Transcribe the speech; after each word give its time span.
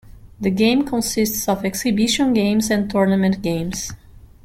The 0.39 0.49
game 0.49 0.83
consists 0.87 1.47
of 1.47 1.63
exhibition 1.63 2.33
games 2.33 2.71
and 2.71 2.89
tournament 2.89 3.43
games. 3.43 3.91